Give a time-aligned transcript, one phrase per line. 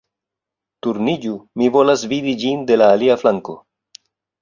[0.87, 3.61] Turniĝu mi volas vidi ĝin de la alia flanko